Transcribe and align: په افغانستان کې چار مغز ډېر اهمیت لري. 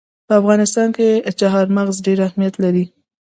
په 0.27 0.33
افغانستان 0.41 0.87
کې 0.97 1.07
چار 1.39 1.65
مغز 1.77 1.97
ډېر 2.07 2.19
اهمیت 2.27 2.55
لري. 2.63 2.85